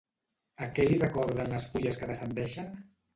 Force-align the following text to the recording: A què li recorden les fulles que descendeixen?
A 0.67 0.69
què 0.77 0.85
li 0.87 0.95
recorden 1.03 1.53
les 1.55 1.67
fulles 1.73 1.99
que 1.99 2.09
descendeixen? 2.13 2.73